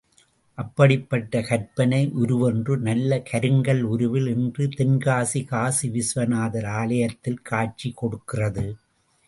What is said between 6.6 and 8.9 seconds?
ஆலயத்தில் காட்சி கொடுக்கிறது.